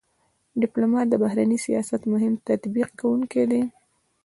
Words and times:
ډيپلومات 0.61 1.07
د 1.09 1.13
بهرني 1.23 1.57
سیاست 1.65 2.01
مهم 2.13 2.33
تطبیق 2.47 2.89
کوونکی 2.99 3.43
دی. 3.51 3.61